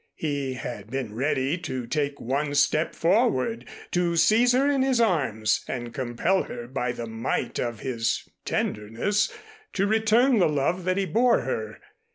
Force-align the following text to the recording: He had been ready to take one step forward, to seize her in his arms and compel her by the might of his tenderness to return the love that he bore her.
He 0.15 0.53
had 0.55 0.89
been 0.89 1.13
ready 1.13 1.59
to 1.59 1.85
take 1.85 2.19
one 2.19 2.55
step 2.55 2.95
forward, 2.95 3.65
to 3.91 4.15
seize 4.15 4.53
her 4.53 4.67
in 4.67 4.81
his 4.81 4.99
arms 4.99 5.63
and 5.67 5.93
compel 5.93 6.41
her 6.45 6.65
by 6.65 6.91
the 6.91 7.05
might 7.05 7.59
of 7.59 7.81
his 7.81 8.27
tenderness 8.43 9.31
to 9.73 9.85
return 9.85 10.39
the 10.39 10.49
love 10.49 10.85
that 10.85 10.97
he 10.97 11.05
bore 11.05 11.41
her. 11.41 11.77